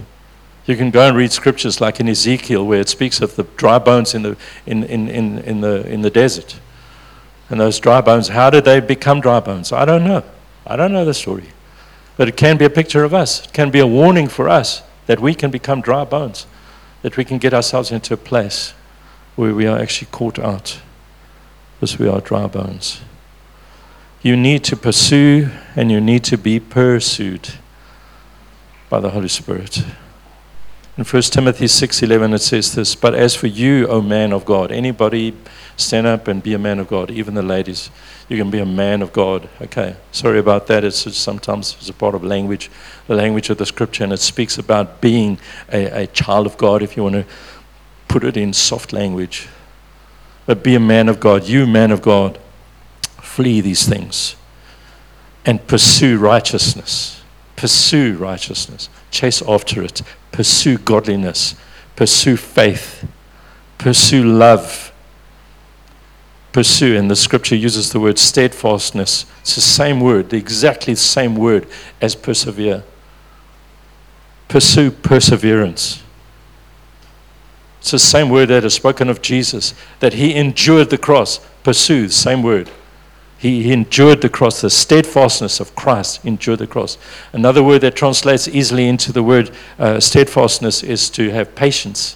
[0.66, 3.80] You can go and read scriptures like in Ezekiel where it speaks of the dry
[3.80, 6.60] bones in the, in, in, in, in the, in the desert.
[7.54, 9.72] And those dry bones, how did they become dry bones?
[9.72, 10.24] I don't know.
[10.66, 11.50] I don't know the story.
[12.18, 13.46] But it can be a picture of us.
[13.46, 16.48] It can be a warning for us that we can become dry bones,
[17.04, 18.74] that we can get ourselves into a place
[19.36, 20.80] where we are actually caught out
[21.76, 23.02] because we are dry bones.
[24.24, 27.50] You need to pursue and you need to be pursued
[28.90, 29.86] by the Holy Spirit.
[30.96, 34.72] In 1 Timothy 6:11 it says this, "But as for you, O man of God,
[34.72, 35.34] anybody
[35.76, 37.90] stand up and be a man of God, even the ladies,
[38.30, 39.96] you can be a man of God." Okay.
[40.12, 40.84] Sorry about that.
[40.84, 42.70] It's just sometimes it's a part of language,
[43.08, 45.40] the language of the scripture and it speaks about being
[45.72, 47.26] a, a child of God if you want to
[48.08, 49.48] put it in soft language.
[50.46, 51.46] But be a man of God.
[51.48, 52.38] You, man of God,
[53.20, 54.36] flee these things
[55.44, 57.22] and pursue righteousness.
[57.56, 58.90] Pursue righteousness.
[59.10, 60.04] Chase after it.
[60.34, 61.56] Pursue godliness.
[61.96, 63.08] Pursue faith.
[63.78, 64.92] Pursue love.
[66.52, 69.26] Pursue, and the scripture uses the word steadfastness.
[69.42, 71.68] It's the same word, the exactly the same word
[72.02, 72.84] as persevere.
[74.48, 76.04] Pursue perseverance.
[77.80, 81.40] It's the same word that is spoken of Jesus, that he endured the cross.
[81.64, 82.70] Pursue, same word.
[83.44, 86.98] He, endured the cross, the steadfastness of Christ endured the cross.
[87.34, 92.16] Another word that translates easily into the word uh, steadfastness is to have patience.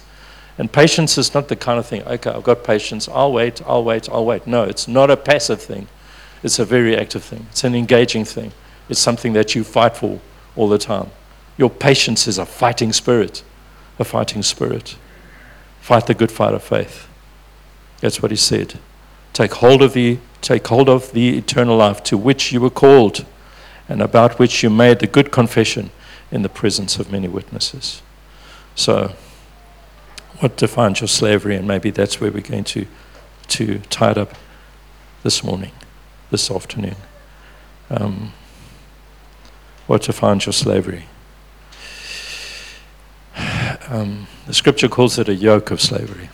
[0.56, 3.84] And patience is not the kind of thing, okay, I've got patience, I'll wait, I'll
[3.84, 4.46] wait, I'll wait.
[4.46, 5.86] No, it's not a passive thing,
[6.42, 8.52] it's a very active thing, it's an engaging thing,
[8.88, 10.20] it's something that you fight for
[10.56, 11.10] all the time.
[11.58, 13.42] Your patience is a fighting spirit,
[13.98, 14.96] a fighting spirit.
[15.82, 17.06] Fight the good fight of faith.
[18.00, 18.78] That's what he said.
[19.38, 23.24] Take hold of the take hold of the eternal life to which you were called
[23.88, 25.92] and about which you made the good confession
[26.32, 28.02] in the presence of many witnesses.
[28.74, 29.14] So,
[30.40, 31.54] what defines your slavery?
[31.54, 32.88] And maybe that's where we're going to,
[33.50, 34.34] to tie it up
[35.22, 35.70] this morning,
[36.32, 36.96] this afternoon.
[37.90, 38.32] Um,
[39.86, 41.04] what defines your slavery?
[43.88, 46.28] Um, the scripture calls it a yoke of slavery.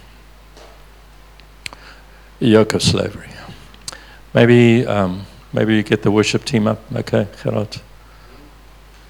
[2.45, 3.31] A yoke of slavery.
[4.35, 6.79] Maybe, um, maybe you get the worship team up.
[6.95, 7.81] Okay, Gerard.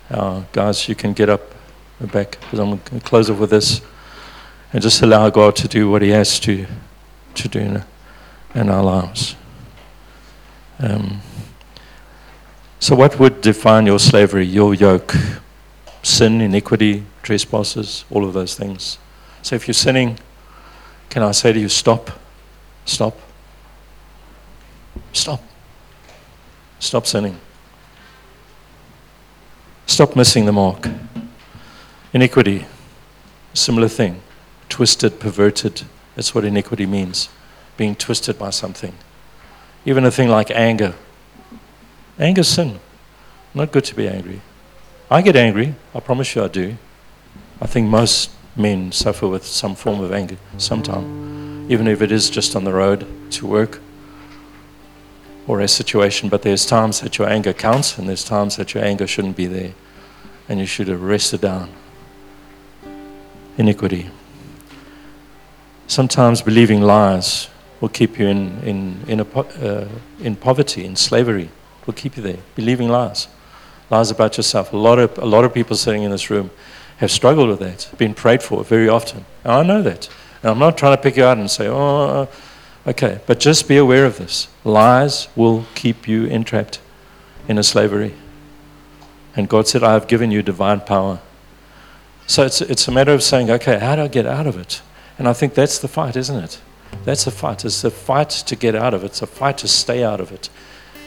[0.09, 1.41] Uh, guys, you can get up
[2.01, 3.81] back because I'm going to close it with this
[4.73, 6.65] and just allow God to do what He has to,
[7.35, 7.83] to do in,
[8.55, 9.35] in our lives.
[10.79, 11.21] Um,
[12.79, 15.13] so, what would define your slavery, your yoke?
[16.05, 18.99] Sin, iniquity, trespasses, all of those things.
[19.43, 20.21] So, if you're sinning,
[21.11, 22.21] can I say to you, stop?
[22.85, 23.19] Stop.
[25.13, 25.43] Stop.
[26.79, 27.39] Stop sinning.
[29.87, 30.89] Stop missing the mark.
[32.13, 32.67] Iniquity,
[33.53, 34.21] similar thing.
[34.69, 35.83] Twisted, perverted.
[36.15, 37.29] That's what iniquity means.
[37.77, 38.95] Being twisted by something.
[39.85, 40.95] Even a thing like anger.
[42.19, 42.79] Anger sin.
[43.53, 44.41] Not good to be angry.
[45.11, 45.75] I get angry.
[45.95, 46.77] I promise you I do.
[47.61, 51.34] I think most men suffer with some form of anger sometime,
[51.69, 53.81] even if it is just on the road to work
[55.47, 58.85] or a situation, but there's times that your anger counts and there's times that your
[58.85, 59.73] anger shouldn't be there
[60.49, 61.71] and you should arrest it down.
[63.57, 64.11] Iniquity.
[65.87, 67.49] Sometimes believing lies
[67.81, 69.89] will keep you in, in, in, a, uh,
[70.21, 71.51] in poverty, in slavery,
[71.87, 72.39] will keep you there.
[72.55, 73.29] Believing lies.
[73.91, 74.73] Lies about yourself.
[74.73, 76.51] A lot, of, a lot of people sitting in this room
[76.99, 79.27] have struggled with that, been prayed for very often.
[79.45, 80.09] And I know that.
[80.45, 82.27] And I'm not trying to pick you out and say, oh, uh,
[82.87, 84.49] Okay, but just be aware of this.
[84.63, 86.81] Lies will keep you entrapped
[87.49, 88.15] in a slavery.
[89.35, 91.21] And God said, I have given you divine power.
[92.27, 94.83] So it's, it's a matter of saying, okay, how do I get out of it?
[95.19, 96.61] And I think that's the fight, isn't it?
[97.05, 97.65] That's the fight.
[97.65, 99.07] It's a fight to get out of it.
[99.07, 100.51] It's a fight to stay out of it.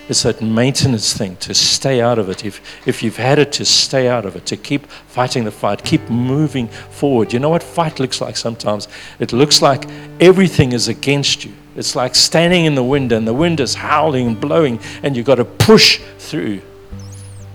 [0.10, 2.46] It's that maintenance thing to stay out of it.
[2.46, 5.84] If, if you've had it, to stay out of it, to keep fighting the fight,
[5.84, 7.34] keep moving forward.
[7.34, 8.88] You know what fight looks like sometimes?
[9.20, 9.86] It looks like
[10.22, 11.54] everything is against you.
[11.76, 15.26] It's like standing in the wind and the wind is howling and blowing and you've
[15.26, 16.62] got to push through.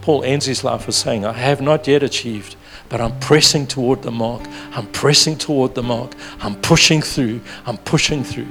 [0.02, 2.56] Paul ends his life with saying, I have not yet achieved,
[2.88, 4.42] but I'm pressing toward the mark.
[4.72, 6.12] I'm pressing toward the mark.
[6.40, 7.40] I'm pushing through.
[7.64, 8.48] I'm pushing through.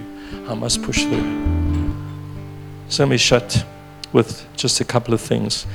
[0.48, 1.52] I must push through.
[2.90, 3.64] So let me shut
[4.14, 5.66] with just a couple of things.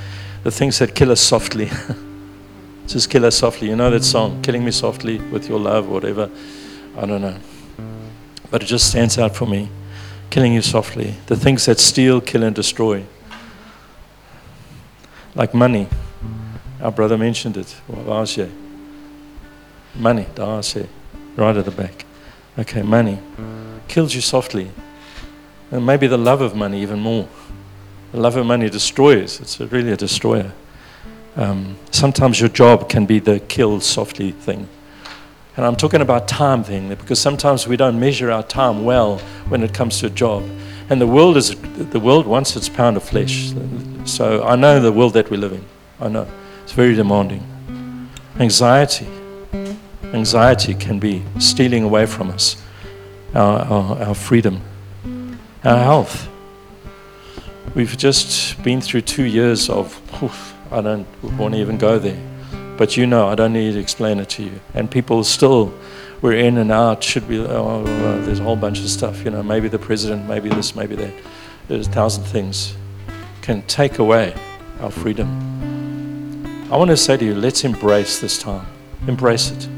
[0.44, 1.70] The things that kill us softly.
[2.86, 3.68] just kill us softly.
[3.68, 6.30] You know that song, Killing Me Softly with Your Love, whatever.
[6.96, 7.36] I don't know.
[8.50, 9.68] But it just stands out for me
[10.30, 11.14] killing you softly.
[11.26, 13.04] The things that steal, kill, and destroy.
[15.34, 15.88] Like money.
[16.80, 17.74] Our brother mentioned it.
[19.94, 20.26] Money,
[21.36, 22.04] right at the back.
[22.58, 23.18] Okay, money
[23.88, 24.70] kills you softly.
[25.70, 27.28] And maybe the love of money even more.
[28.16, 29.40] The love of money destroys.
[29.40, 30.50] It's really a destroyer.
[31.36, 34.70] Um, sometimes your job can be the kill softly thing.
[35.54, 39.18] And I'm talking about time thing because sometimes we don't measure our time well
[39.50, 40.48] when it comes to a job.
[40.88, 41.56] And the world is
[41.90, 43.52] the world wants its pound of flesh.
[44.06, 45.66] So I know the world that we live in.
[46.00, 46.26] I know.
[46.62, 47.42] It's very demanding.
[48.38, 49.08] Anxiety.
[50.04, 52.56] Anxiety can be stealing away from us
[53.34, 54.62] our, our, our freedom,
[55.62, 56.30] our health.
[57.74, 60.00] We've just been through two years of,
[60.70, 61.06] I don't
[61.38, 62.20] want to even go there,
[62.76, 64.60] But you know, I don't need to explain it to you.
[64.74, 65.72] And people still,
[66.20, 67.84] we're in and out, should be, oh,
[68.24, 71.12] there's a whole bunch of stuff, you know, maybe the president, maybe this, maybe that.
[71.68, 72.74] There's a thousand things
[73.42, 74.34] can take away
[74.80, 75.28] our freedom.
[76.70, 78.66] I want to say to you, let's embrace this time.
[79.06, 79.68] Embrace it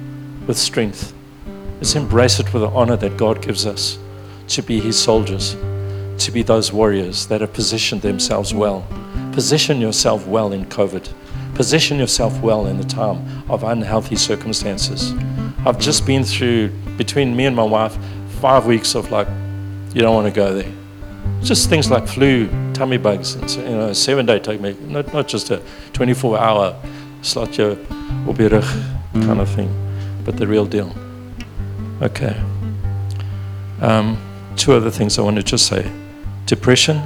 [0.46, 1.12] with strength.
[1.76, 3.98] Let's embrace it with the honor that God gives us
[4.48, 5.54] to be His soldiers,
[6.18, 8.86] to be those warriors that have positioned themselves well.
[9.32, 11.12] Position yourself well in COVID.
[11.54, 15.12] Position yourself well in the time of unhealthy circumstances.
[15.66, 17.96] I've just been through, between me and my wife,
[18.40, 19.28] five weeks of like,
[19.94, 20.72] you don't want to go there.
[21.42, 25.28] Just things like flu, tummy bugs, and you know, seven day take me, not, not
[25.28, 25.62] just a
[25.92, 26.76] 24 hour
[27.22, 27.76] slot your
[29.14, 29.70] kind of thing,
[30.24, 30.94] but the real deal.
[32.02, 32.40] Okay.
[33.80, 34.18] Um,
[34.56, 35.90] two other things I want to just say.
[36.48, 37.02] Depression.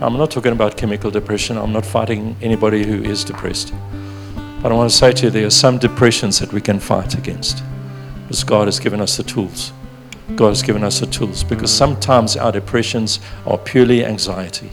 [0.00, 1.58] I'm not talking about chemical depression.
[1.58, 3.74] I'm not fighting anybody who is depressed.
[4.62, 7.12] But I want to say to you, there are some depressions that we can fight
[7.18, 7.62] against
[8.22, 9.74] because God has given us the tools.
[10.36, 11.76] God has given us the tools because mm.
[11.76, 14.70] sometimes our depressions are purely anxiety.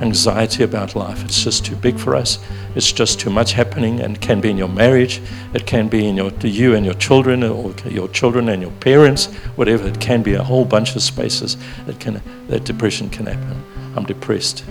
[0.00, 1.24] Anxiety about life.
[1.24, 2.38] It's just too big for us.
[2.74, 5.22] It's just too much happening and it can be in your marriage.
[5.54, 9.26] It can be in your, you and your children or your children and your parents,
[9.56, 9.88] whatever.
[9.88, 13.62] It can be a whole bunch of spaces that, can, that depression can happen.
[13.96, 14.64] I'm depressed.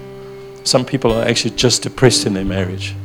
[0.64, 2.96] Some people are actually just depressed in their marriage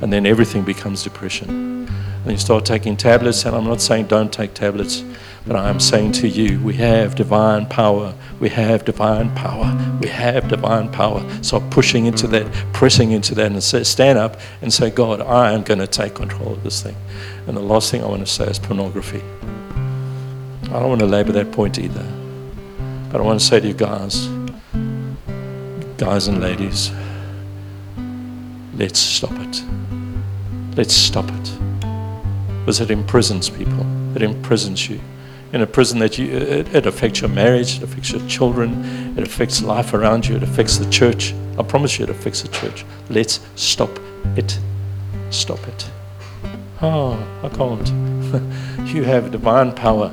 [0.00, 1.88] and then everything becomes depression.
[2.24, 5.04] And you start taking tablets, and I'm not saying don't take tablets,
[5.46, 8.14] but I am saying to you, we have divine power.
[8.40, 9.98] We have divine power.
[10.00, 11.22] We have divine power.
[11.42, 15.52] So pushing into that, pressing into that, and say, stand up and say, God, I
[15.52, 16.96] am going to take control of this thing.
[17.46, 19.22] And the last thing I want to say is pornography.
[20.64, 22.06] I don't want to labor that point either.
[23.12, 24.26] But I want to say to you guys,
[25.98, 26.90] guys and ladies,
[28.76, 29.62] let's stop it.
[30.74, 31.58] Let's stop it.
[32.60, 35.00] Because it imprisons people, it imprisons you
[35.54, 39.22] in a prison that you, it, it, affects your marriage, it affects your children, it
[39.22, 41.32] affects life around you, it affects the church.
[41.56, 42.84] I promise you it affects the church.
[43.08, 43.88] Let's stop
[44.34, 44.58] it.
[45.30, 45.88] Stop it.
[46.82, 47.88] Oh, I can't.
[48.92, 50.12] you have divine power.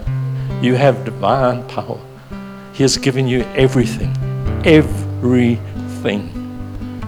[0.62, 2.00] You have divine power.
[2.74, 4.16] He has given you everything.
[4.64, 6.30] Everything.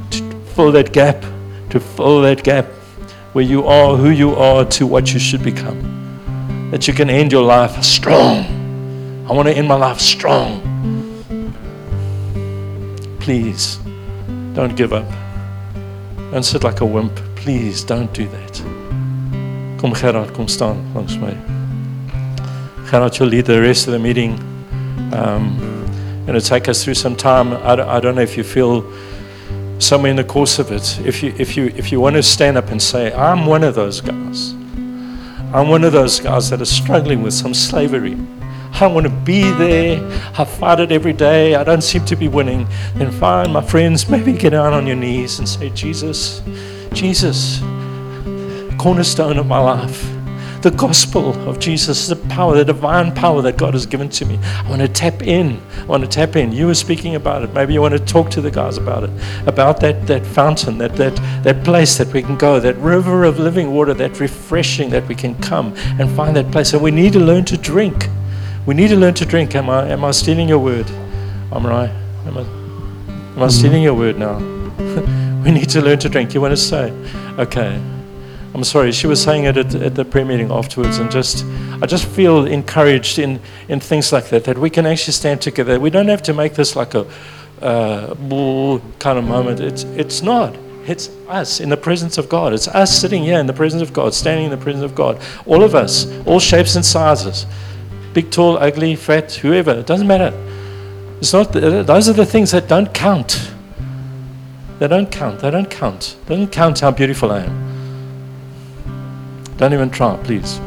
[0.09, 1.23] To fill that gap,
[1.69, 2.65] to fill that gap
[3.33, 5.92] where you are, who you are, to what you should become
[6.73, 9.27] that you can end your life strong.
[9.29, 10.59] I want to end my life strong.
[13.19, 13.77] Please
[14.55, 15.05] don't give up.
[16.31, 17.15] Don't sit like a wimp.
[17.35, 18.53] Please don't do that.
[19.79, 21.35] Kom Gerard, kom staan langs my.
[22.89, 24.31] Gerard, you'll lead the rest of the meeting.
[25.13, 25.59] Um,
[26.25, 27.53] going to take us through some time.
[27.53, 28.81] I I don't know if you feel
[29.77, 32.57] somewhere in the course of it, if you, if, you, if you want to stand
[32.57, 34.55] up and say, I'm one of those guys.
[35.53, 38.17] I'm one of those guys that are struggling with some slavery.
[38.73, 40.01] I want to be there.
[40.37, 41.53] I fight it every day.
[41.53, 42.67] I don't seem to be winning.
[42.95, 46.41] Then fine, my friends, maybe get down on your knees and say, Jesus,
[46.91, 47.59] Jesus,
[48.79, 50.03] cornerstone of my life
[50.63, 54.39] the gospel of Jesus, the power, the divine power that God has given to me.
[54.41, 55.61] I want to tap in.
[55.81, 56.53] I want to tap in.
[56.53, 57.53] You were speaking about it.
[57.53, 59.09] Maybe you want to talk to the guys about it,
[59.45, 63.39] about that, that fountain, that, that, that place that we can go, that river of
[63.39, 66.71] living water, that refreshing that we can come and find that place.
[66.71, 68.07] And we need to learn to drink.
[68.65, 69.55] We need to learn to drink.
[69.55, 70.89] Am I, am I stealing your word?
[71.51, 71.89] I'm right.
[72.25, 72.41] Am I,
[73.35, 74.37] am I stealing your word now?
[75.43, 76.33] we need to learn to drink.
[76.33, 76.89] You want to say?
[77.37, 77.81] Okay.
[78.53, 81.43] I'm sorry, she was saying it at, at, the prayer meeting afterwards, and just
[81.81, 85.79] I just feel encouraged in, in things like that, that we can actually stand together.
[85.79, 87.07] We don't have to make this like a
[87.61, 88.13] uh,
[88.99, 89.59] kind of moment.
[89.59, 90.55] It's, it's not.
[90.85, 92.53] It's us in the presence of God.
[92.53, 95.19] It's us sitting here in the presence of God, standing in the presence of God.
[95.45, 97.45] All of us, all shapes and sizes
[98.13, 99.71] big, tall, ugly, fat, whoever.
[99.71, 100.31] It doesn't matter.
[101.19, 103.51] It's not, those are the things that don't count.
[104.79, 105.39] They don't count.
[105.39, 106.15] They don't count.
[106.25, 107.72] They don't count how beautiful I am.
[109.57, 110.59] Don't even try, please.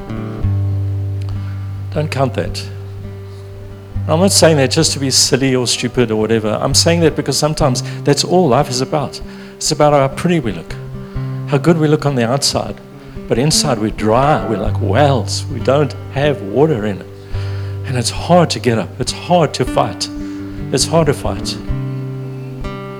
[1.93, 2.69] Don't count that.
[4.09, 6.51] I'm not saying that just to be silly or stupid or whatever.
[6.61, 9.21] I'm saying that because sometimes that's all life is about.
[9.57, 10.73] It's about how pretty we look,
[11.49, 12.77] how good we look on the outside,
[13.29, 14.47] but inside we're dry.
[14.49, 15.45] We're like wells.
[15.47, 17.07] We don't have water in it.
[17.87, 18.91] And it's hard to get up.
[19.01, 20.09] It's hard to fight.
[20.73, 21.57] It's hard to fight.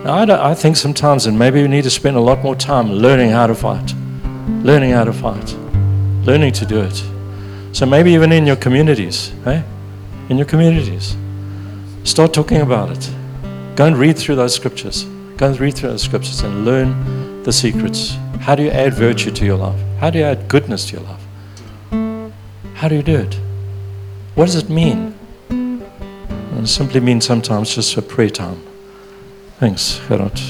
[0.05, 2.91] Now, I, I think sometimes, and maybe we need to spend a lot more time
[2.91, 3.95] learning how to fight.
[4.65, 5.57] Learning how to fight
[6.27, 7.03] learning to do it.
[7.73, 9.63] So maybe even in your communities, eh?
[10.29, 11.17] In your communities,
[12.05, 13.11] start talking about it.
[13.77, 15.05] Go and read through those scriptures.
[15.37, 18.17] Go and read through those scriptures and learn the secrets.
[18.41, 19.81] How do you add virtue to your life?
[19.99, 21.23] How do you add goodness to your life?
[22.75, 23.35] How do you do it?
[24.35, 25.15] What does it mean?
[25.49, 28.61] It simply means sometimes just a prayer time.
[29.61, 30.41] Thanks, Gerard.